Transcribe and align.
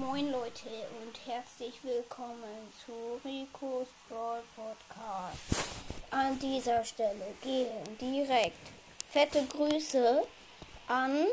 Moin 0.00 0.32
Leute 0.32 0.70
und 1.02 1.14
herzlich 1.26 1.74
willkommen 1.82 2.72
zu 2.86 3.20
Rico's 3.22 3.88
Brawl 4.08 4.40
Podcast. 4.56 5.68
An 6.10 6.38
dieser 6.38 6.82
Stelle 6.84 7.34
gehen 7.42 7.98
direkt 8.00 8.56
fette 9.10 9.44
Grüße 9.44 10.22
an 10.88 11.26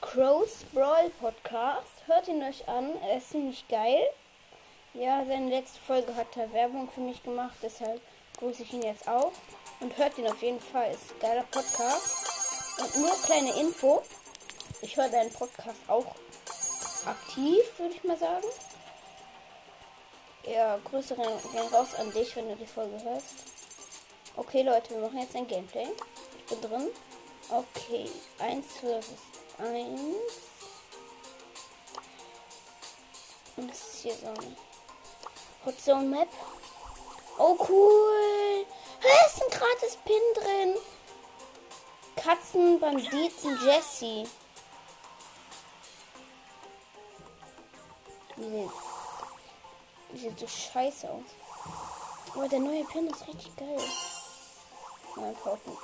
Crow's 0.00 0.64
Brawl 0.72 1.10
Podcast. 1.20 1.88
Hört 2.06 2.28
ihn 2.28 2.44
euch 2.44 2.68
an, 2.68 2.88
er 3.02 3.16
ist 3.16 3.30
ziemlich 3.30 3.66
geil. 3.66 4.04
Ja, 4.94 5.24
seine 5.26 5.50
letzte 5.50 5.80
Folge 5.80 6.14
hat 6.14 6.36
er 6.36 6.52
Werbung 6.52 6.88
für 6.88 7.00
mich 7.00 7.20
gemacht, 7.24 7.56
deshalb 7.64 8.00
grüße 8.38 8.62
ich 8.62 8.72
ihn 8.74 8.82
jetzt 8.82 9.08
auch. 9.08 9.32
Und 9.80 9.96
hört 9.98 10.16
ihn 10.18 10.28
auf 10.28 10.40
jeden 10.40 10.60
Fall, 10.60 10.92
ist 10.92 11.10
ein 11.14 11.20
geiler 11.20 11.44
Podcast. 11.50 12.28
Und 12.78 13.02
nur 13.02 13.22
kleine 13.24 13.52
Info, 13.58 14.02
ich 14.82 14.96
höre 14.96 15.08
deinen 15.08 15.32
Podcast 15.32 15.80
auch 15.88 16.14
aktiv, 17.06 17.64
würde 17.78 17.94
ich 17.94 18.04
mal 18.04 18.18
sagen. 18.18 18.46
Ja, 20.44 20.78
Grüße 20.78 21.14
gehen 21.14 21.68
raus 21.72 21.94
an 21.94 22.12
dich, 22.12 22.34
wenn 22.34 22.48
du 22.48 22.56
die 22.56 22.66
Folge 22.66 23.02
hörst. 23.02 23.34
Okay, 24.36 24.62
Leute, 24.62 24.90
wir 24.90 24.98
machen 24.98 25.18
jetzt 25.18 25.36
ein 25.36 25.46
Gameplay. 25.46 25.86
Ich 26.38 26.46
bin 26.46 26.60
drin. 26.60 26.88
Okay, 27.48 28.10
1 28.38 28.66
versus 28.80 29.14
1. 29.58 30.00
Und 33.56 33.70
das 33.70 33.78
ist 33.78 34.02
hier 34.02 34.14
so 34.14 34.26
eine 34.26 34.56
Hot 35.66 35.80
Zone 35.80 36.08
Map. 36.08 36.28
Oh, 37.38 37.56
cool. 37.68 38.66
Da 39.02 39.08
ist 39.26 39.42
ein 39.42 39.50
gratis 39.50 39.96
Pin 40.04 40.22
drin. 40.34 40.76
Katzen, 42.16 42.80
Banditen, 42.80 43.58
Jesse. 43.64 44.24
Die 48.42 50.18
sehen 50.18 50.36
so 50.36 50.46
scheiße 50.46 51.08
aus. 51.08 51.22
Aber 52.34 52.48
der 52.48 52.60
neue 52.60 52.84
Pin 52.84 53.06
ist 53.08 53.26
richtig 53.26 53.54
geil. 53.56 53.80
Nein, 55.16 55.36
Pauken. 55.42 55.76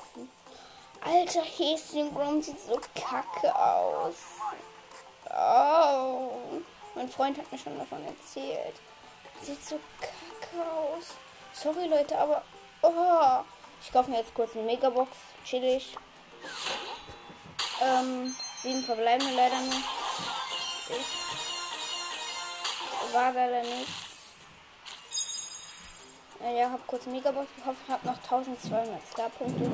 Alter, 1.01 1.43
Häschen 1.43 2.13
Grom 2.15 2.43
sieht 2.43 2.61
so 2.61 2.81
kacke 2.95 3.55
aus. 3.55 4.15
Oh. 5.31 6.31
Mein 6.95 7.09
Freund 7.09 7.39
hat 7.39 7.51
mir 7.53 7.59
schon 7.59 7.79
davon 7.79 8.05
erzählt. 8.05 8.75
Sieht 9.43 9.65
so 9.65 9.79
kacke 10.01 10.69
aus. 10.71 11.15
Sorry, 11.53 11.87
Leute, 11.87 12.19
aber. 12.19 12.43
Oh. 12.83 13.45
Ich 13.81 13.93
kaufe 13.93 14.11
mir 14.11 14.19
jetzt 14.19 14.35
kurz 14.35 14.57
eine 14.57 14.65
Megabox. 14.65 15.11
Chillig. 15.45 15.97
Ähm, 17.81 18.35
sieben 18.63 18.83
verbleiben 18.83 19.37
leider 19.37 19.61
nicht. 19.61 19.85
Ich 20.89 21.18
war 23.13 23.33
leider 23.33 23.63
nicht. 23.63 23.89
Ja, 26.41 26.71
hab 26.71 26.87
kurz 26.87 27.07
Megabox 27.07 27.49
gekauft, 27.57 27.79
hab 27.89 28.05
noch 28.05 28.17
1200 28.17 29.07
Star-Punkte. 29.07 29.71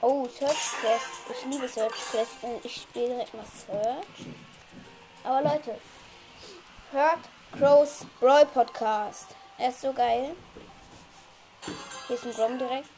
Oh, 0.00 0.28
Search 0.28 0.72
Quest. 0.80 1.06
Ich 1.30 1.44
liebe 1.46 1.68
Search 1.68 1.94
Quest 2.10 2.32
und 2.42 2.64
ich 2.64 2.82
spiele 2.82 3.08
direkt 3.08 3.34
mal 3.34 3.44
Search. 3.66 4.26
Aber 5.24 5.42
Leute, 5.42 5.78
hört 6.92 7.20
Crows 7.58 8.06
Brawl 8.20 8.46
Podcast. 8.46 9.28
Er 9.56 9.70
ist 9.70 9.80
so 9.80 9.92
geil. 9.92 10.36
Hier 12.06 12.16
ist 12.16 12.26
ein 12.26 12.34
Grom 12.34 12.58
direkt. 12.58 12.88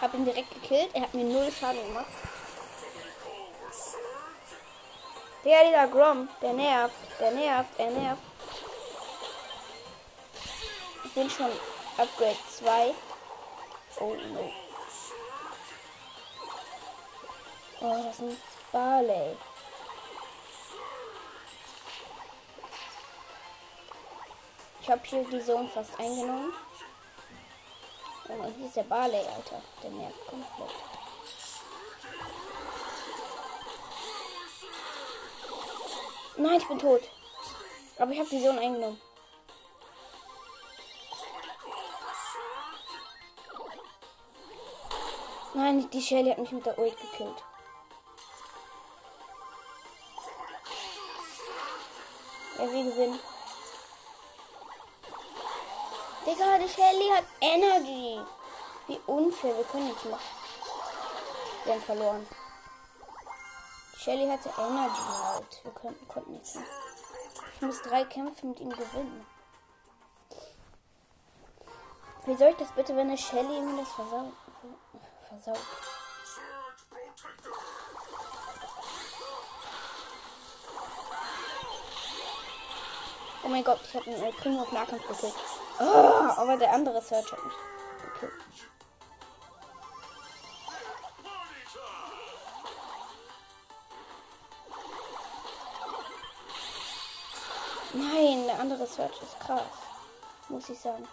Hab 0.00 0.14
ihn 0.14 0.24
direkt 0.24 0.54
gekillt. 0.54 0.90
Er 0.94 1.02
hat 1.02 1.14
mir 1.14 1.24
null 1.24 1.50
Schaden 1.52 1.84
gemacht. 1.88 2.06
Der, 5.44 5.64
dieser 5.64 5.86
Grom, 5.88 6.28
der 6.42 6.52
nervt, 6.52 6.94
der 7.20 7.30
nervt, 7.30 7.78
der 7.78 7.90
nervt. 7.90 8.22
Ich 11.04 11.14
bin 11.14 11.30
schon 11.30 11.50
Upgrade 11.96 12.36
2. 12.50 12.94
Oh 14.00 14.14
no. 14.14 14.52
Oh, 17.80 18.02
das 18.02 18.14
ist 18.14 18.22
ein 18.22 18.36
Barley. 18.72 19.36
Ich 24.80 24.90
habe 24.90 25.00
hier 25.04 25.24
die 25.24 25.44
Zone 25.44 25.68
fast 25.68 25.98
eingenommen. 26.00 26.52
Und 28.28 28.56
hier 28.56 28.66
ist 28.66 28.76
der 28.76 28.82
Barley, 28.82 29.18
Alter. 29.18 29.62
Der 29.82 29.90
nervt 29.90 30.26
komplett. 30.26 30.70
Nein, 36.38 36.58
ich 36.58 36.68
bin 36.68 36.78
tot. 36.78 37.02
Aber 37.98 38.12
ich 38.12 38.20
habe 38.20 38.28
die 38.28 38.40
Zone 38.40 38.60
eingenommen. 38.60 39.00
Nein, 45.54 45.90
die 45.90 46.00
Shelly 46.00 46.30
hat 46.30 46.38
mich 46.38 46.52
mit 46.52 46.64
der 46.64 46.78
Ult 46.78 46.96
gekillt. 46.96 47.42
Ja, 52.56 52.72
wir 52.72 52.84
gewinnen. 52.84 53.18
Digga, 56.24 56.58
die 56.58 56.68
Shelly 56.68 57.08
hat 57.16 57.24
Energy. 57.40 58.20
Wie 58.86 59.00
unfair, 59.06 59.56
wir 59.56 59.64
können 59.64 59.88
nichts 59.88 60.04
machen. 60.04 60.22
Wir 61.64 61.72
haben 61.72 61.82
verloren. 61.82 62.28
Shelly 64.08 64.26
hatte 64.26 64.48
Energy 64.58 65.02
halt. 65.22 65.64
Wir 65.64 65.72
konnten, 65.72 66.08
konnten 66.08 66.32
nichts 66.32 66.54
machen. 66.54 66.66
Ich 67.54 67.60
muss 67.60 67.82
drei 67.82 68.06
Kämpfe 68.06 68.46
mit 68.46 68.58
ihm 68.58 68.70
gewinnen. 68.70 69.26
Wie 72.24 72.34
soll 72.34 72.48
ich 72.48 72.56
das 72.56 72.72
bitte, 72.72 72.96
wenn 72.96 73.08
eine 73.08 73.18
Shelly 73.18 73.60
mir 73.60 73.82
das 73.82 73.92
versaut? 73.92 74.32
versaut? 75.28 75.58
Oh 83.44 83.48
mein 83.48 83.62
Gott, 83.62 83.80
ich 83.84 83.94
habe 83.94 84.06
einen 84.06 84.32
Primo 84.36 84.62
auf 84.62 84.72
Nahkampf 84.72 85.06
gekillt. 85.06 85.34
Oh, 85.80 85.82
aber 85.84 86.56
der 86.56 86.72
andere 86.72 87.02
Search 87.02 87.30
hat 87.30 87.44
mich 87.44 87.54
gekillt. 88.14 88.32
Nein, 97.94 98.44
der 98.46 98.60
andere 98.60 98.86
Search 98.86 99.22
ist 99.22 99.40
krass. 99.40 99.62
Muss 100.48 100.68
ich 100.68 100.78
sagen. 100.78 101.08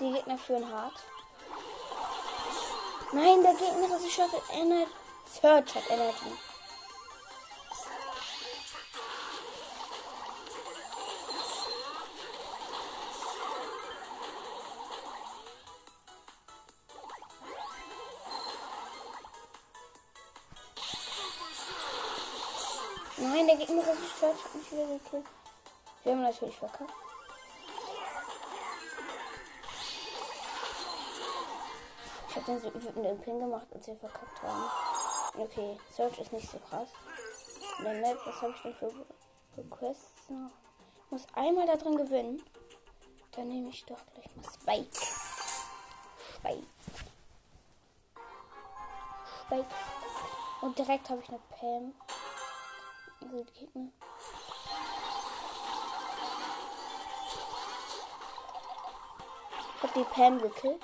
Die 0.00 0.12
Gegner 0.12 0.38
führen 0.38 0.72
hart. 0.72 0.94
Nein, 3.12 3.42
der 3.42 3.54
Gegner 3.54 3.96
ist 3.96 4.12
Shot 4.12 4.30
Energy. 4.52 4.90
Search 5.40 5.74
hat 5.74 5.90
Energy. 5.90 6.53
Der 23.56 23.66
Gegner 23.66 23.82
ist 23.82 24.18
Search 24.18 24.44
hat 24.44 24.54
mich 24.54 24.72
wieder 24.72 24.86
gekillt. 24.86 25.26
Wir 26.02 26.12
haben 26.12 26.22
natürlich 26.22 26.56
verkackt. 26.56 26.92
Ich 32.28 32.36
habe 32.36 32.46
den 32.46 32.60
so 32.60 32.74
wütenden 32.74 33.20
Pin 33.20 33.38
gemacht, 33.38 33.66
als 33.72 33.86
wir 33.86 33.96
verkackt 33.96 34.42
haben. 34.42 34.70
Okay, 35.38 35.78
Search 35.92 36.18
ist 36.18 36.32
nicht 36.32 36.50
so 36.50 36.58
krass. 36.68 36.88
In 37.78 37.84
der 37.84 37.94
Map, 37.94 38.18
was 38.24 38.42
habe 38.42 38.52
ich 38.56 38.62
denn 38.62 38.74
für, 38.74 38.90
für 39.54 39.62
Quests 39.70 40.28
noch? 40.30 40.50
Ich 41.06 41.10
muss 41.12 41.26
einmal 41.34 41.66
da 41.66 41.76
drin 41.76 41.96
gewinnen. 41.96 42.42
Dann 43.36 43.48
nehme 43.48 43.68
ich 43.68 43.84
doch 43.84 44.00
gleich 44.14 44.34
mal 44.34 44.44
Spike. 44.52 45.06
Spike. 46.38 46.66
Spike. 49.46 49.74
Und 50.60 50.78
direkt 50.78 51.08
habe 51.08 51.20
ich 51.20 51.28
eine 51.28 51.40
Pam. 51.50 51.94
Die 53.32 53.44
Gegner. 53.58 53.88
Ich 59.76 59.82
habe 59.82 59.92
die 59.96 60.04
Pam 60.04 60.40
gekillt. 60.40 60.82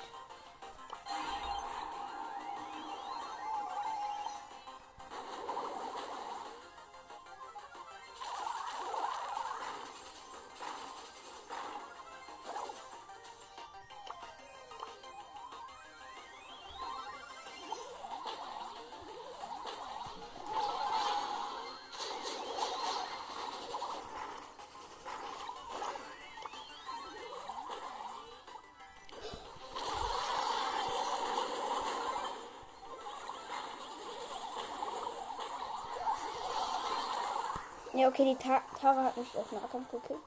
Okay, 38.21 38.35
die 38.35 38.37
Ta 38.37 38.63
Tara 38.81 39.05
hat 39.05 39.17
mich 39.17 39.35
auf 39.37 39.51
Nahkampf 39.53 39.91
gekillt. 39.91 40.21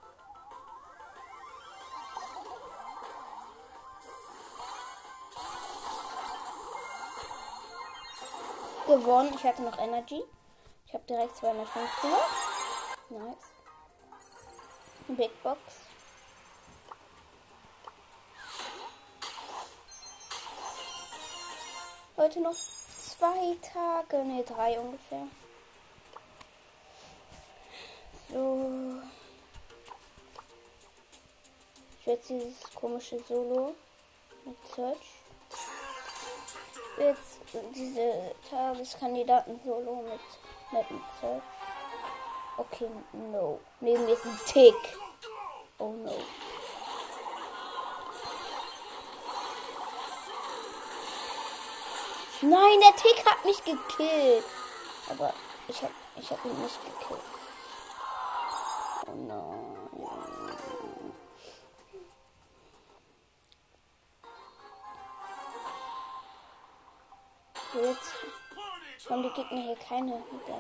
Gewonnen. 8.88 9.34
Ich 9.36 9.44
hatte 9.44 9.62
noch 9.62 9.78
Energy. 9.78 10.24
Ich 10.88 10.94
habe 10.94 11.04
direkt 11.08 11.36
250er. 11.36 11.68
Nice. 13.10 13.38
Big 15.08 15.44
Box. 15.44 15.60
Heute 22.16 22.42
noch 22.42 22.54
zwei 22.54 23.58
Tage, 23.62 24.24
ne, 24.24 24.44
drei 24.44 24.80
ungefähr. 24.80 25.28
So. 28.34 28.60
Ich 32.00 32.08
werde 32.08 32.22
dieses 32.28 32.74
komische 32.74 33.20
Solo 33.28 33.76
mit 34.44 34.58
Search. 34.76 34.98
Jetzt 36.98 37.40
diese 37.76 38.34
Tageskandidaten-Solo 38.50 40.04
mit, 40.04 40.20
mit 40.72 41.02
Search. 41.22 41.44
Okay, 42.58 42.90
no. 43.32 43.60
Neben 43.82 44.04
mir 44.06 44.14
ist 44.14 44.26
ein 44.26 44.40
Tick. 44.48 44.98
Oh 45.78 45.92
no. 45.92 46.16
Nein, 52.42 52.80
der 52.82 52.96
Tick 52.96 53.26
hat 53.26 53.46
mich 53.46 53.64
gekillt. 53.64 54.44
Aber 55.10 55.34
ich 55.68 55.82
hab, 55.84 55.92
ich 56.16 56.32
hab 56.32 56.44
ihn 56.46 56.62
nicht 56.62 56.80
gekillt. 56.84 57.22
Oh. 59.16 59.20
So, 67.72 67.80
jetzt 67.80 69.10
haben 69.10 69.22
die 69.22 69.30
Gegner 69.30 69.62
hier 69.62 69.76
keine 69.76 70.24
der 70.48 70.56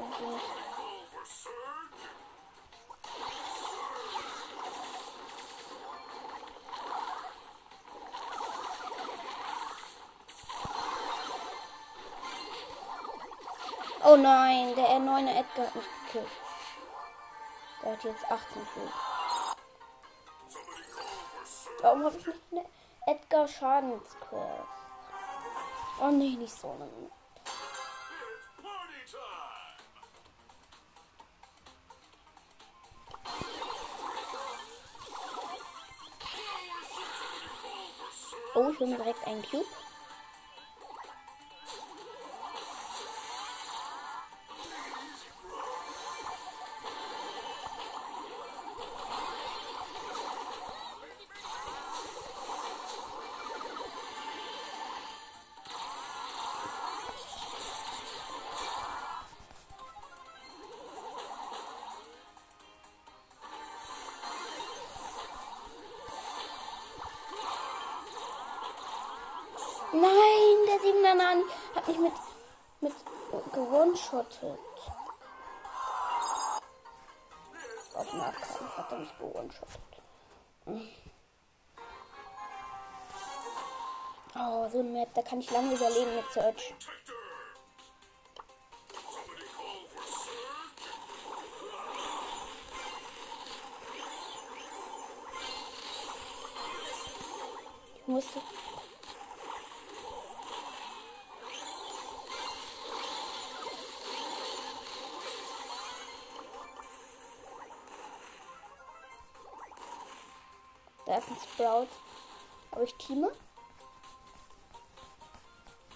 Oh 14.06 14.16
nein, 14.16 14.76
der 14.76 14.90
R9er 14.90 15.40
Edgar 15.40 15.66
hat 15.66 15.76
mich 15.76 15.86
gekillt. 16.06 16.43
Der 17.83 17.91
hat 17.91 18.03
jetzt 18.06 18.24
18 18.31 18.62
Schuss. 18.74 18.91
Warum 21.81 22.06
habe 22.06 22.18
ich 22.18 22.25
nicht 22.25 22.39
eine 22.51 22.65
Edgar 23.07 23.47
Schadensquest? 23.47 24.31
Oh 26.00 26.07
nee, 26.09 26.38
nicht 26.38 26.53
so 26.53 26.71
eine. 26.71 26.89
Oh, 38.56 38.69
ich 38.71 38.77
bin 38.77 38.95
direkt 38.95 39.27
ein 39.27 39.41
Cube. 39.41 39.65
Der 70.74 70.81
7er 70.81 71.16
Nani 71.16 71.44
hat 71.75 71.88
mich 71.88 71.98
mit, 72.00 72.14
mit 72.81 72.94
gewonshottet. 73.54 74.60
Auf 77.94 78.14
Nahkampf 78.14 78.78
hat 78.78 78.92
er 78.92 78.98
mich 78.98 79.18
gewonshottet. 79.18 79.81
Oh, 84.36 84.68
so 84.70 84.80
ein 84.80 84.94
Map, 84.94 85.14
da 85.14 85.22
kann 85.22 85.40
ich 85.40 85.52
lange 85.52 85.75
überleben 85.75 86.16
mit 86.16 86.25
Search. 86.31 86.74
Ich 97.96 98.08
musste 98.08 98.42
Ein 111.16 111.38
Sprout. 111.54 111.88
Aber 112.72 112.84
ich 112.84 112.96
teame? 112.96 113.32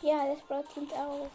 Ja, 0.04 0.26
der 0.26 0.38
Sprout 0.38 0.66
teamt 0.74 0.94
auch. 0.94 1.30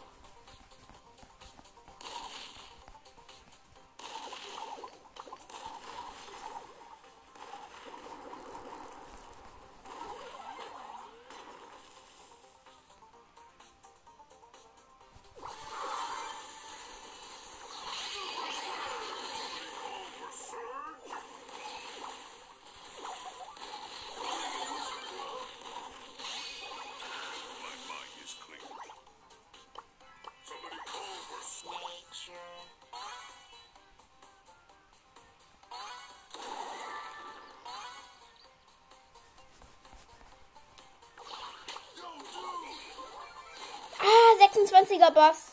26er 44.52 45.11
Bass. 45.12 45.52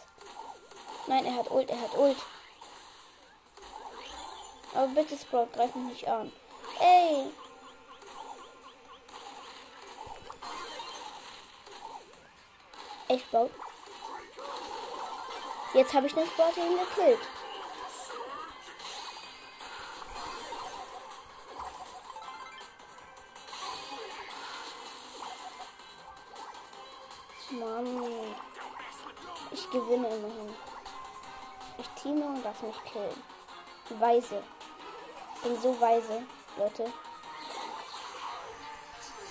Nein, 1.08 1.26
er 1.26 1.36
hat 1.36 1.50
Ult, 1.50 1.70
er 1.70 1.82
hat 1.82 1.98
Ult. 1.98 2.18
Aber 4.76 4.88
bitte, 4.88 5.18
Sprout, 5.18 5.48
greif 5.54 5.74
mich 5.76 5.86
nicht 5.86 6.08
an. 6.08 6.32
Ey. 6.80 7.32
Ey, 13.08 13.20
Sprout. 13.20 13.50
Jetzt 15.74 15.94
habe 15.94 16.08
ich 16.08 16.14
den 16.14 16.28
Sprout 16.28 16.58
ihn 16.58 16.78
gekillt. 16.78 17.20
Gewinne 29.72 30.08
immerhin. 30.08 30.56
Ich 31.78 31.88
teame 31.90 32.26
und 32.26 32.44
darf 32.44 32.62
mich 32.64 32.84
killen. 32.86 33.24
Weise. 34.00 34.44
Bin 35.44 35.62
so 35.62 35.80
weise, 35.80 36.24
Leute. 36.58 36.92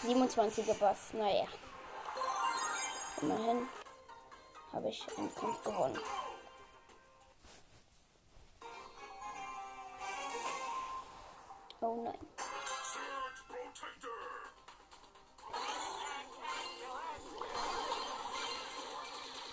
27er 0.04 0.78
Bass. 0.78 1.12
Naja. 1.12 1.46
Immerhin 3.20 3.68
habe 4.72 4.88
ich 4.88 5.06
einen 5.16 5.34
Kampf 5.34 5.62
gewonnen. 5.64 5.98
Oh 11.80 12.02
nein. 12.04 12.18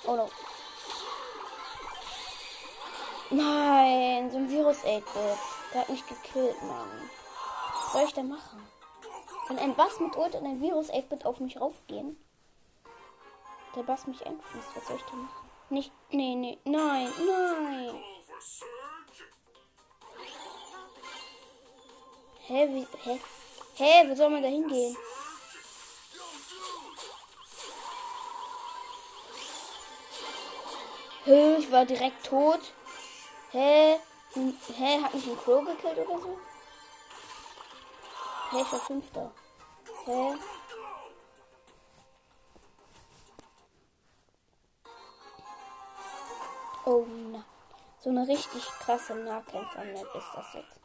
Oh 0.07 0.15
no. 0.15 0.29
Nein, 3.35 4.31
so 4.31 4.37
ein 4.37 4.49
Virus 4.49 4.77
8-Bit. 4.85 5.37
Der 5.73 5.81
hat 5.81 5.89
mich 5.89 6.07
gekillt, 6.07 6.61
Mann. 6.63 7.09
Was 7.73 7.91
soll 7.91 8.03
ich 8.03 8.13
da 8.13 8.23
machen? 8.23 8.65
Wenn 9.49 9.59
ein 9.59 9.75
Bass 9.75 9.99
mit 9.99 10.15
Ult 10.15 10.35
und 10.35 10.45
ein 10.45 10.61
Virus 10.61 10.89
8-Bit 10.89 11.25
auf 11.25 11.41
mich 11.41 11.59
raufgehen, 11.59 12.17
der 13.75 13.83
Bass 13.83 14.07
mich 14.07 14.25
einfließt, 14.25 14.69
was 14.73 14.87
soll 14.87 14.95
ich 14.95 15.03
da 15.03 15.15
machen? 15.17 15.49
Nicht, 15.69 15.91
nee, 16.11 16.35
nee, 16.35 16.57
nein, 16.63 17.11
nein. 17.27 18.03
Hä, 22.47 22.69
wie, 22.69 22.87
hä? 23.03 23.19
Hä, 23.75 24.09
wo 24.09 24.15
soll 24.15 24.29
man 24.29 24.43
da 24.43 24.47
hingehen? 24.47 24.95
Hä, 31.25 31.57
ich 31.57 31.69
war 31.69 31.85
direkt 31.85 32.25
tot. 32.25 32.61
Hä? 33.55 33.99
Hä, 34.79 35.01
hat 35.01 35.13
mich 35.13 35.27
ein 35.27 35.37
Crow 35.37 35.63
gekillt 35.65 35.97
oder 35.97 36.19
so? 36.19 36.37
Hä, 38.51 38.61
ich 38.61 38.71
war 38.71 38.79
Fünfter. 38.79 39.31
Hä? 40.05 40.37
Oh 46.85 47.05
na. 47.31 47.43
So 48.01 48.09
eine 48.09 48.27
richtig 48.27 48.63
krasse 48.79 49.15
Nahkämpfer-Map 49.15 50.15
ist 50.15 50.31
das 50.35 50.53
jetzt. 50.53 50.81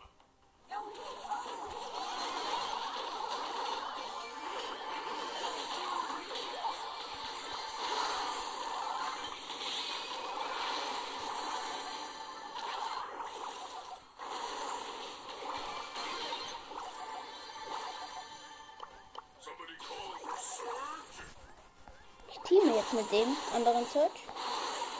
Anderen 23.54 23.86
Search. 23.86 24.10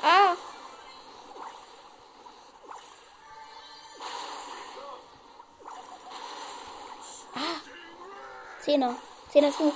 Ah! 0.02 0.35
Ah! 7.35 7.61
Zehner. 8.61 8.95
Zehner 9.30 9.49
du. 9.59 9.73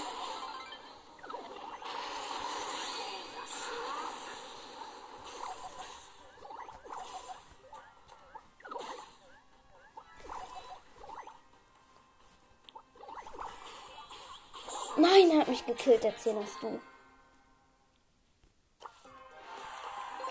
Nein, 14.96 15.30
er 15.32 15.40
hat 15.40 15.48
mich 15.48 15.66
gekillt, 15.66 16.04
der 16.04 16.16
Zehner 16.16 16.42
ist 16.42 16.60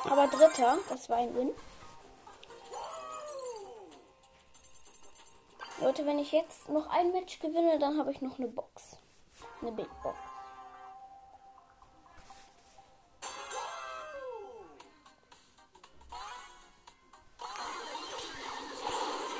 Aber 0.09 0.27
dritter, 0.27 0.77
das 0.89 1.09
war 1.09 1.17
ein 1.17 1.35
Win. 1.35 1.51
Leute, 5.79 6.05
wenn 6.05 6.19
ich 6.19 6.31
jetzt 6.31 6.69
noch 6.69 6.87
ein 6.87 7.11
Match 7.11 7.39
gewinne, 7.39 7.79
dann 7.79 7.97
habe 7.97 8.11
ich 8.11 8.21
noch 8.21 8.37
eine 8.37 8.47
Box. 8.47 8.97
Eine 9.61 9.71
Big 9.71 9.89
Box. 10.01 10.17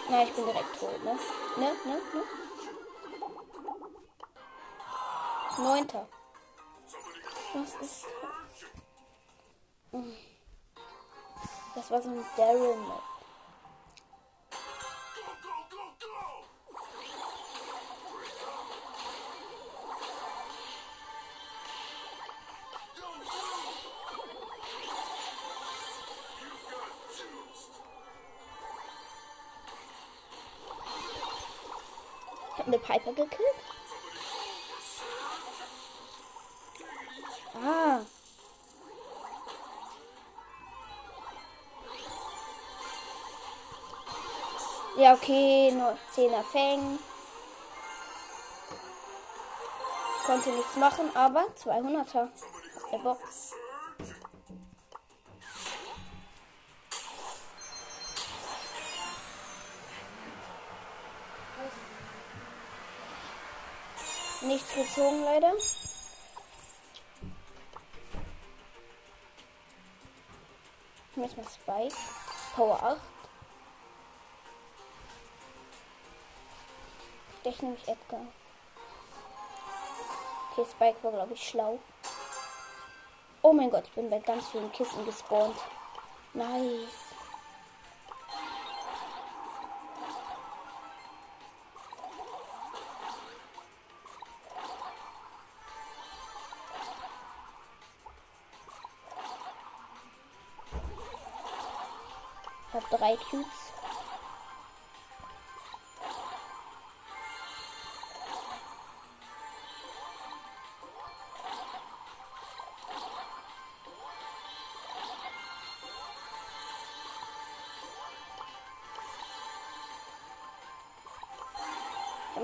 Na, 0.10 0.24
ich 0.24 0.34
bin 0.34 0.46
direkt 0.46 0.80
tot, 0.80 1.04
ne? 1.04 1.18
Ne, 1.58 1.72
ne, 1.86 2.02
ne? 2.14 2.24
Neunter. 5.58 6.08
Was 7.54 7.76
ist 7.76 8.06
das? 9.92 10.04
Das 11.76 11.90
war 11.90 12.02
so 12.02 12.10
ein 12.10 12.24
Daryl 12.38 12.76
Map. 12.76 13.02
Ich 32.52 32.60
hab 32.60 32.68
eine 32.68 32.78
Piper 32.78 33.14
gekillt. 33.14 33.40
Okay, 45.14 45.72
nur 45.72 45.96
10er 46.16 46.42
Fang. 46.42 46.98
Konnte 50.26 50.50
nichts 50.50 50.76
machen, 50.76 51.16
aber 51.16 51.46
200er. 51.64 52.30
Der 52.92 52.98
Box. 52.98 53.54
Nichts 64.42 64.74
gezogen, 64.74 65.24
leider. 65.26 65.54
Jetzt 71.16 71.38
mal 71.38 71.46
Spike. 71.46 71.96
Power 72.56 72.82
8. 72.82 73.23
Ich 77.46 77.62
nehme 77.62 77.76
ich 77.76 77.88
Edgar. 77.90 78.22
Okay, 80.52 80.66
Spike 80.72 81.04
war, 81.04 81.12
glaube 81.12 81.34
ich, 81.34 81.46
schlau. 81.46 81.78
Oh 83.42 83.52
mein 83.52 83.70
Gott, 83.70 83.84
ich 83.86 83.92
bin 83.92 84.10
bei 84.10 84.20
ganz 84.20 84.48
vielen 84.48 84.72
Kissen 84.72 85.04
gespawnt. 85.04 85.58
Nice. 86.34 86.88
Ich 102.70 102.74
habe 102.74 102.98
drei 102.98 103.18
Cubes. 103.18 103.73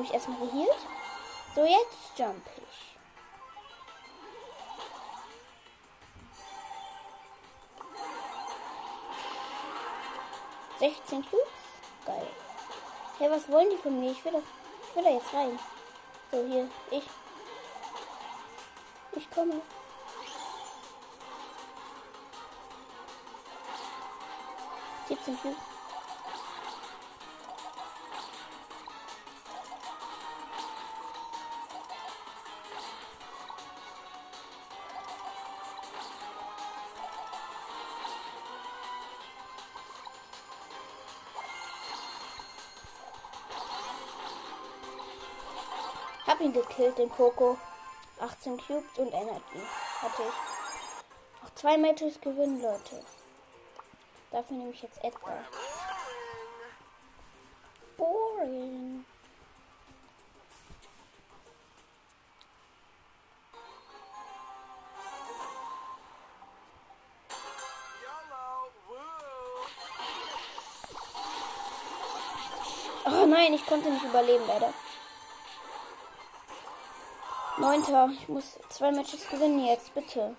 Ich 0.09 0.15
erstmal 0.15 0.39
geheilt. 0.39 0.79
So, 1.53 1.63
jetzt 1.65 2.17
jump 2.17 2.43
ich. 2.57 2.97
Sechzehn 10.79 11.23
Cubes? 11.29 11.43
Geil. 12.07 12.27
Hey, 13.19 13.29
was 13.29 13.47
wollen 13.51 13.69
die 13.69 13.77
von 13.77 13.99
mir? 13.99 14.11
Ich 14.11 14.25
will, 14.25 14.31
da, 14.31 14.39
ich 14.39 14.95
will 14.95 15.03
da 15.03 15.09
jetzt 15.11 15.31
rein. 15.31 15.59
So, 16.31 16.43
hier. 16.43 16.67
Ich. 16.89 17.03
Ich 19.11 19.29
komme. 19.29 19.61
Siebzehn 25.07 25.39
Cubes. 25.39 25.57
Hab 46.39 46.45
ihn 46.45 46.53
gekillt, 46.53 46.97
den 46.97 47.09
Poco. 47.09 47.57
18 48.21 48.57
Cubes 48.65 48.97
und 48.97 49.11
Energy 49.11 49.61
hatte 49.99 50.21
ich. 50.21 51.43
Noch 51.43 51.53
zwei 51.53 51.77
Matches 51.77 52.21
gewinnen, 52.21 52.61
Leute. 52.61 53.03
Dafür 54.31 54.55
nehme 54.55 54.71
ich 54.71 54.81
jetzt 54.81 55.03
Edgar. 55.03 55.43
Boring. 57.97 59.03
Oh 73.05 73.25
nein, 73.25 73.53
ich 73.53 73.65
konnte 73.65 73.89
nicht 73.89 74.05
überleben, 74.05 74.47
leider. 74.47 74.73
Neunter. 77.59 78.09
Ich 78.13 78.29
muss 78.29 78.57
zwei 78.69 78.89
Matches 78.91 79.27
gewinnen 79.29 79.65
jetzt, 79.65 79.93
bitte. 79.93 80.33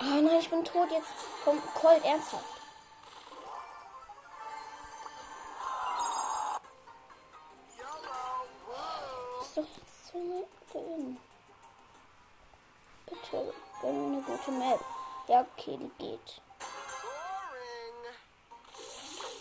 Oh 0.00 0.04
nein, 0.04 0.38
ich 0.40 0.50
bin 0.50 0.64
tot 0.64 0.90
jetzt. 0.90 1.06
Komm, 1.44 1.62
Colt, 1.74 2.04
ernsthaft. 2.04 2.44
Ist 9.40 9.56
doch 9.56 9.62
jetzt 9.62 10.08
zweimal 10.08 10.44
gewinnen. 10.72 11.27
Gute 14.28 14.50
Map. 14.52 14.80
Ja, 15.26 15.40
okay, 15.40 15.78
die 15.78 15.90
geht. 15.98 16.42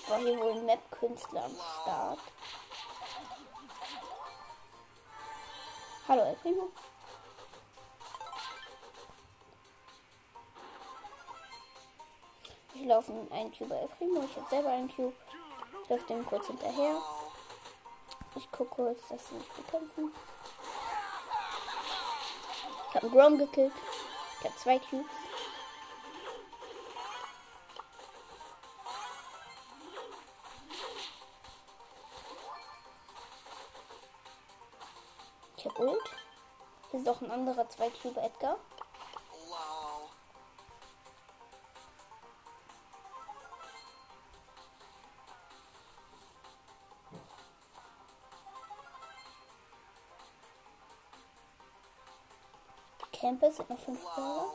War 0.08 0.20
hier 0.20 0.40
wohl 0.40 0.54
ein 0.54 0.66
Map-Künstler 0.66 1.44
am 1.46 1.56
Start. 1.56 2.20
Hallo, 6.08 6.24
El 6.24 6.36
Primo. 6.38 6.70
Ich 12.74 12.86
laufe 12.86 13.12
in 13.12 13.32
einen 13.32 13.52
Cube 13.52 13.76
El 13.76 13.88
Primo. 13.90 14.22
Ich 14.24 14.36
habe 14.38 14.50
selber 14.50 14.70
einen 14.70 14.96
Cube. 14.96 15.14
Ich 15.84 15.90
laufe 15.90 16.06
dem 16.06 16.26
kurz 16.26 16.48
hinterher. 16.48 17.02
Ich 18.36 18.50
gucke 18.52 18.76
kurz, 18.76 19.00
dass 19.10 19.28
sie 19.28 19.36
mich 19.36 19.50
bekämpfen. 19.50 20.14
Ich 22.90 22.96
habe 22.96 23.08
einen 23.08 23.12
Grom 23.12 23.38
gekillt. 23.38 23.74
Ich 24.40 24.46
habe 24.46 24.56
zwei 24.56 24.80
Cubes. 24.80 25.06
Ich 35.58 35.66
habe 35.66 35.82
Ult. 35.82 36.02
Hier 36.92 37.00
ist 37.00 37.10
auch 37.10 37.22
ein 37.22 37.32
anderer 37.32 37.68
2 37.68 37.90
Cube 37.90 38.22
Edgar. 38.22 38.58
Camper 53.20 53.52
sind 53.52 53.70
noch 53.70 53.80
5 53.80 54.00
Brawler. 54.00 54.54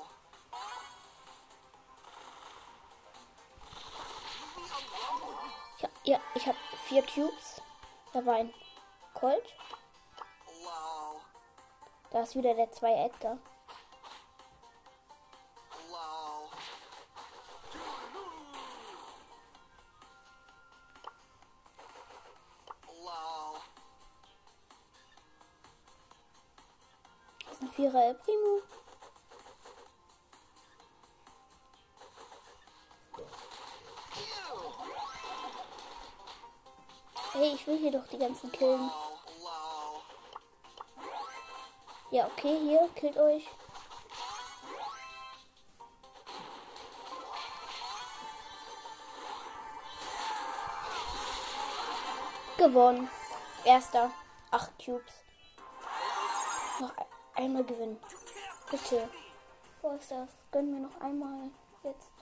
Ja, 5.79 5.88
ja, 6.05 6.20
ich 6.35 6.46
habe 6.46 6.59
vier 6.87 7.03
Cubes. 7.03 7.61
Da 8.12 8.25
war 8.25 8.37
ein 8.37 8.55
Colt. 9.14 9.57
Da 12.11 12.22
ist 12.22 12.37
wieder 12.37 12.55
der 12.55 12.70
2 12.70 13.07
Edgar. 13.07 13.38
Vierer 27.92 28.09
El 28.09 28.14
Primo. 28.14 28.62
Hey, 37.35 37.55
ich 37.55 37.66
will 37.66 37.78
hier 37.78 37.92
doch 37.92 38.07
die 38.09 38.18
ganzen 38.18 38.50
killen. 38.50 38.90
Ja, 42.11 42.26
okay, 42.26 42.59
hier, 42.61 42.88
killt 42.94 43.18
euch. 43.18 43.46
Gewonnen. 52.57 53.11
Erster. 53.64 54.11
Acht 54.50 54.72
Cubes. 54.83 55.22
Einmal 57.42 57.64
gewinnen. 57.64 57.98
Bitte. 58.70 59.09
Wo 59.81 59.90
ist 59.96 60.12
das? 60.12 60.28
Gönn 60.52 60.70
mir 60.70 60.78
noch 60.78 61.00
einmal. 61.00 61.50
Jetzt. 61.83 62.12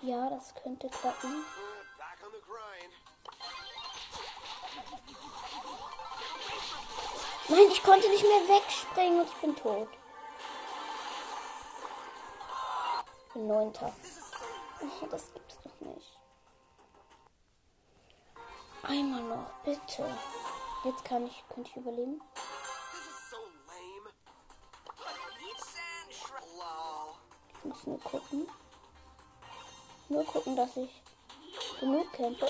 Ja, 0.00 0.30
das 0.30 0.54
könnte 0.54 0.88
klappen. 0.88 1.44
Nein, 7.48 7.66
ich 7.70 7.82
konnte 7.82 8.08
nicht 8.08 8.22
mehr 8.22 8.56
wegspringen 8.56 9.20
und 9.20 9.28
ich 9.28 9.34
bin 9.34 9.54
tot. 9.54 9.88
Ich 13.26 13.32
bin 13.34 13.46
neunter. 13.46 13.92
Oh, 14.80 15.06
das 15.10 15.30
gibt's 15.34 15.58
doch 15.62 15.86
nicht. 15.86 16.18
Einmal 18.82 19.22
noch, 19.24 19.50
bitte. 19.62 20.06
Jetzt 20.82 21.04
kann 21.04 21.26
ich, 21.26 21.44
könnte 21.48 21.68
ich 21.70 21.76
überleben. 21.76 22.22
Ich 27.58 27.64
muss 27.64 27.86
nur 27.86 28.00
gucken. 28.00 28.48
Nur 30.08 30.24
gucken, 30.24 30.56
dass 30.56 30.76
ich 30.78 31.02
genug 31.80 32.10
campe. 32.14 32.48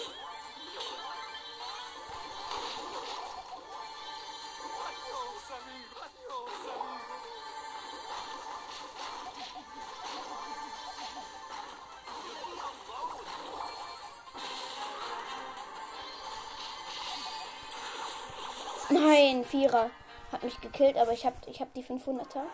Vierer 19.50 19.90
hat 20.30 20.44
mich 20.44 20.60
gekillt, 20.60 20.96
aber 20.96 21.12
ich 21.12 21.26
habe 21.26 21.36
ich 21.46 21.60
hab 21.60 21.74
die 21.74 21.82
500er. 21.82 22.44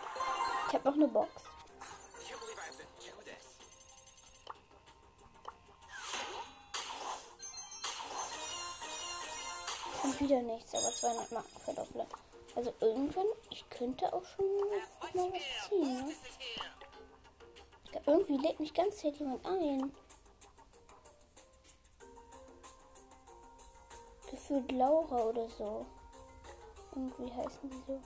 Ich 0.67 0.73
habe 0.73 0.89
noch 0.89 0.95
eine 0.95 1.07
Box. 1.07 1.29
Und 10.03 10.19
wieder 10.19 10.41
nichts, 10.41 10.73
aber 10.73 10.91
200 10.91 11.31
Marken 11.31 11.59
verdoppelt. 11.59 12.07
Also 12.55 12.73
irgendwann, 12.79 13.27
ich 13.51 13.69
könnte 13.69 14.11
auch 14.11 14.25
schon 14.25 14.45
mal 14.57 14.81
was 15.13 15.69
ziehen. 15.69 16.07
Ne? 16.07 16.13
Irgendwie 18.07 18.37
lädt 18.37 18.59
mich 18.59 18.73
ganz 18.73 18.97
Zeit 18.97 19.17
jemand 19.17 19.45
ein. 19.45 19.93
Gefühlt 24.31 24.71
Laura 24.71 25.25
oder 25.25 25.47
so. 25.49 25.85
Irgendwie 26.97 27.31
heißen 27.31 27.69
die 27.69 27.83
so. 27.85 28.01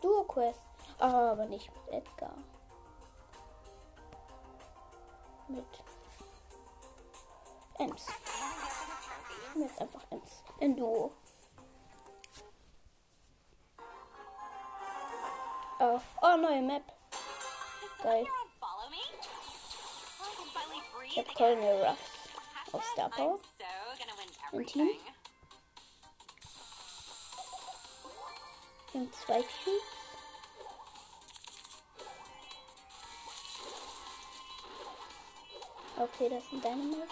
Duo 0.00 0.24
Quest. 0.24 0.60
Ah, 0.98 1.32
aber 1.32 1.44
nicht 1.44 1.70
mit 1.70 1.88
Edgar. 1.92 2.34
Mit 5.48 5.66
Ems. 7.78 8.06
Jetzt 9.54 9.78
einfach 9.78 10.00
Ems. 10.10 10.42
Ein 10.62 10.74
Duo. 10.74 11.12
Oh, 15.78 16.00
oh, 16.22 16.36
neue 16.38 16.62
Map. 16.62 16.84
Geil. 18.02 18.26
Ich 21.04 21.18
hab. 21.18 21.34
Colonel 21.34 21.84
Ruffs 21.84 22.00
auf 22.72 22.82
Star 22.82 23.10
Power. 23.10 23.38
I'm 24.52 24.64
Team? 24.64 24.88
Wir 28.94 29.10
zwei 29.10 29.42
Cubes. 29.42 29.82
Okay, 35.96 36.28
das 36.28 36.48
sind 36.48 36.64
deine 36.64 36.82
Maus. 36.84 37.08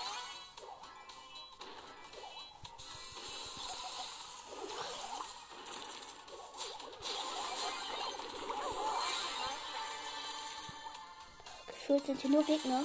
Gefühlt 11.66 12.06
sind 12.06 12.20
hier 12.20 12.30
nur 12.30 12.44
Gegner. 12.44 12.84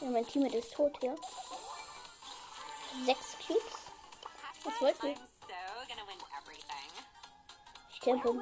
Ja, 0.00 0.08
mein 0.08 0.26
Team 0.26 0.46
ist 0.46 0.72
tot 0.72 0.96
hier. 1.00 1.14
Sechs 3.06 3.36
Cubes. 3.46 3.62
Was 4.64 4.80
wollt 4.80 5.02
ihr? 5.04 5.31
Ich 8.04 8.06
campe 8.06 8.30
im 8.30 8.40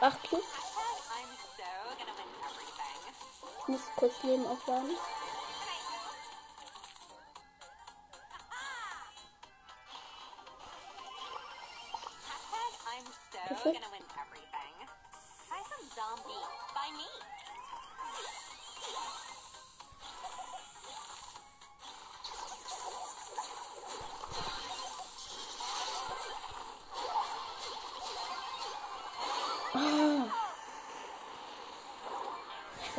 108 0.00 0.28
Cubes. 0.28 0.44
Ich 3.60 3.68
muss 3.68 3.80
kurz 3.96 4.22
Leben 4.22 4.46
aufladen. 4.46 4.90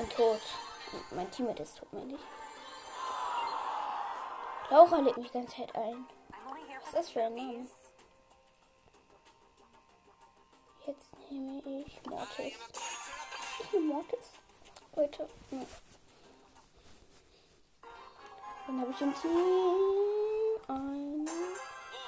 Bin 0.08 0.15
tot. 0.15 0.41
Mein 1.12 1.30
Teammate 1.32 1.63
ist 1.63 1.78
tot, 1.78 1.91
meine 1.93 2.13
ich. 2.13 2.22
Laura 4.70 5.00
legt 5.00 5.17
mich 5.17 5.32
ganze 5.32 5.56
Zeit 5.56 5.76
ein. 5.76 6.06
Was 6.80 6.88
ist 6.88 6.96
das 6.96 7.10
für 7.10 7.24
ein 7.24 7.36
Name? 7.36 7.67
Jetzt 10.86 11.30
nehme 11.30 11.62
ich 11.86 12.06
Mortis. 12.06 12.54
Ich 13.60 13.74
nehme 13.74 13.93
Mortis. 13.93 14.32
Leute. 14.96 15.30
hm. 15.50 15.67
Dann 18.65 18.82
habe 18.82 18.91
ich 18.91 19.02
im 19.02 19.15
Team 19.15 19.32
einen 20.67 21.30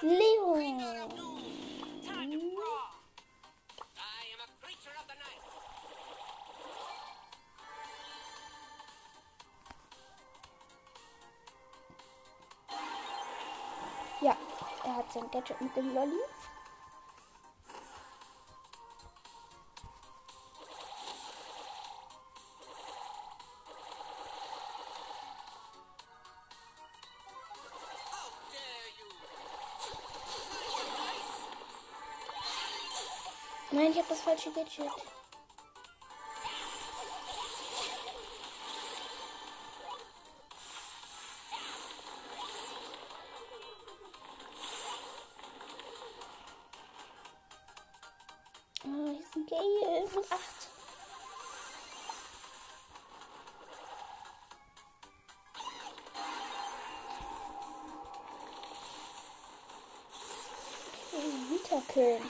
Leon. 0.01 1.38
Er 14.89 14.95
hat 14.95 15.11
sein 15.11 15.29
Gadget 15.31 15.61
mit 15.61 15.75
dem 15.75 15.93
Lolli. 15.93 16.13
Nein, 33.71 33.91
ich 33.91 33.97
habe 33.97 34.07
das 34.09 34.21
falsche 34.21 34.51
Gadget. 34.51 35.18
7 50.09 50.23
8. 50.31 50.39
Wieder. 61.11 62.25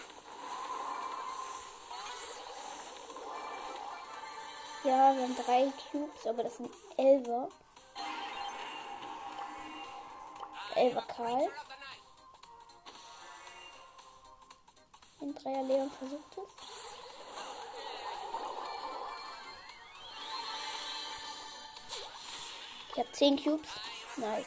Ja, 4.84 5.14
wir 5.16 5.24
haben 5.24 5.36
drei 5.36 5.72
Cubes, 5.92 6.28
aber 6.28 6.44
das 6.44 6.58
sind 6.58 6.74
Elfer. 6.98 7.50
Elfer 10.76 11.02
Karl. 11.04 11.50
In 15.22 15.36
Dreier 15.36 15.64
Leon 15.64 15.92
versucht 15.92 16.38
es. 16.38 16.79
Ich 23.00 23.06
habe 23.06 23.16
10 23.16 23.42
Cubes. 23.42 23.70
Nice. 24.18 24.46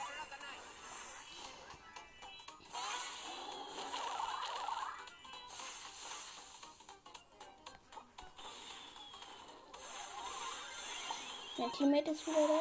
Mein 11.57 11.73
Teammate 11.73 12.11
ist 12.11 12.27
wieder 12.27 12.47
da. 12.47 12.61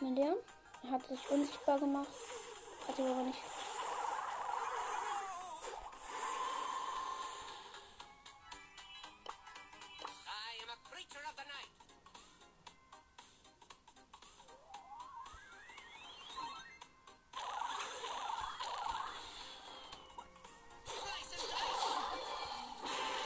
Mein 0.00 0.14
Leon. 0.14 0.36
Er 0.84 0.90
hat 0.92 1.04
sich 1.08 1.18
unsichtbar 1.30 1.80
gemacht. 1.80 2.06
Hat 2.86 2.94
sich 2.94 3.04
aber 3.04 3.22
nicht. 3.22 3.40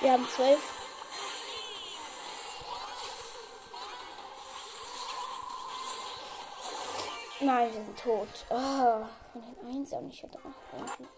Wir 0.03 0.13
haben 0.13 0.27
12. 0.29 0.61
Nein, 7.41 7.73
wir 7.73 7.85
sind 7.85 7.99
tot. 8.01 8.29
Ah, 8.51 9.09
von 9.33 9.43
den 9.43 9.77
Einsam. 9.77 10.09
Ich 10.09 10.25
hatte 10.25 10.39
8 10.39 10.45
irgendwie. 10.73 11.09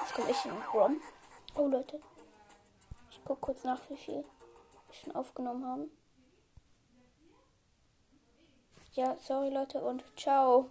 Jetzt 0.00 0.14
komme 0.14 0.30
ich 0.30 0.44
in 0.46 0.62
Grom. 0.62 1.02
Oh, 1.56 1.66
Leute. 1.66 2.00
Ich 3.10 3.22
gucke 3.22 3.40
kurz 3.42 3.64
nach, 3.64 3.80
wie 3.90 3.98
viel 3.98 4.24
wir 4.86 4.94
schon 4.94 5.14
aufgenommen 5.14 5.66
haben. 5.66 5.90
Ja, 8.94 9.14
sorry, 9.20 9.50
Leute, 9.50 9.82
und 9.82 10.02
ciao. 10.18 10.70